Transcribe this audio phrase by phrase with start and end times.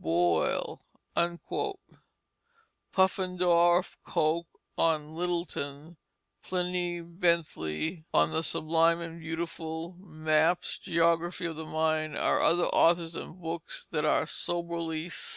[0.00, 0.80] Boyle."
[2.92, 4.46] Puffendorf, Coke
[4.78, 5.98] on Littleton,
[6.42, 13.14] Pliny, Bentley on the Sublime and Beautiful, Mapes' Geography of the Mind, are other authors
[13.14, 15.30] and books that are soberly cited.